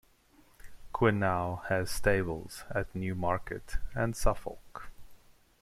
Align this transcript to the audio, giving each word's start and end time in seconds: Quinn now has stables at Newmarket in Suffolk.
Quinn 0.93 1.19
now 1.19 1.61
has 1.69 1.91
stables 1.91 2.63
at 2.71 2.95
Newmarket 2.95 3.75
in 3.95 4.15
Suffolk. 4.15 4.89